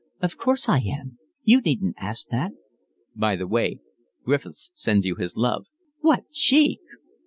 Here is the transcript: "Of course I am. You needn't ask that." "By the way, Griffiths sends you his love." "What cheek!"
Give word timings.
"Of 0.19 0.35
course 0.35 0.67
I 0.67 0.79
am. 0.79 1.19
You 1.43 1.61
needn't 1.61 1.93
ask 1.99 2.29
that." 2.29 2.53
"By 3.15 3.35
the 3.35 3.45
way, 3.45 3.81
Griffiths 4.25 4.71
sends 4.73 5.05
you 5.05 5.13
his 5.13 5.37
love." 5.37 5.67
"What 5.99 6.31
cheek!" 6.31 6.79